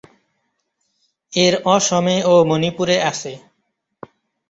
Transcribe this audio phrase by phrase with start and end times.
[1.33, 3.31] এর অসমে ও মণিপুরে আছে।